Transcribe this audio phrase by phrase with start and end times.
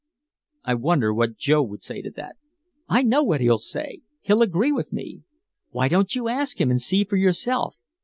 [0.63, 2.35] "I wonder what Joe would say to that."
[2.89, 5.21] "I know what he'll say he'll agree with me.
[5.69, 7.77] Why don't you ask him and see for yourself?